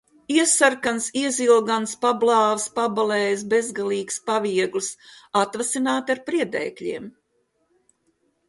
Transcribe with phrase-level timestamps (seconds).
[0.35, 4.89] Iesarkans, iezilgans, pablāvs, pabalējis, bezgalīgs, paviegls.
[5.43, 7.07] Atvasināti ar priedēkļiem.